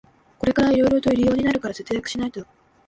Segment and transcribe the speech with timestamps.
[0.39, 2.43] これからいろいろと入用になるから節約しないと